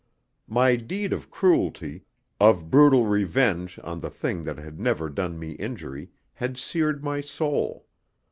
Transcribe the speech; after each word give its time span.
My 0.47 0.77
deed 0.77 1.13
of 1.13 1.29
cruelty, 1.29 2.05
of 2.39 2.71
brutal 2.71 3.05
revenge 3.05 3.79
on 3.83 3.99
the 3.99 4.09
thing 4.09 4.41
that 4.45 4.57
had 4.57 4.79
never 4.79 5.09
done 5.09 5.37
me 5.37 5.51
injury, 5.51 6.09
had 6.33 6.57
seared 6.57 7.03
my 7.03 7.21
soul. 7.21 7.85